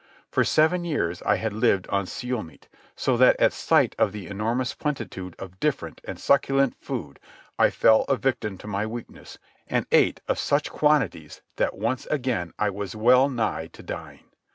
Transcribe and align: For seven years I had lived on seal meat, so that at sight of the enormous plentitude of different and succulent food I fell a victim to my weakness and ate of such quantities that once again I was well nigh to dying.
For 0.31 0.43
seven 0.43 0.83
years 0.83 1.21
I 1.27 1.35
had 1.35 1.53
lived 1.53 1.85
on 1.89 2.07
seal 2.07 2.41
meat, 2.41 2.67
so 2.95 3.17
that 3.17 3.39
at 3.39 3.53
sight 3.53 3.93
of 3.99 4.11
the 4.11 4.25
enormous 4.25 4.73
plentitude 4.73 5.35
of 5.37 5.59
different 5.59 6.01
and 6.05 6.19
succulent 6.19 6.73
food 6.79 7.19
I 7.59 7.69
fell 7.69 8.01
a 8.07 8.17
victim 8.17 8.57
to 8.57 8.67
my 8.67 8.87
weakness 8.87 9.37
and 9.67 9.85
ate 9.91 10.19
of 10.27 10.39
such 10.39 10.71
quantities 10.71 11.43
that 11.57 11.77
once 11.77 12.07
again 12.07 12.51
I 12.57 12.71
was 12.71 12.95
well 12.95 13.29
nigh 13.29 13.67
to 13.67 13.83
dying. 13.83 14.23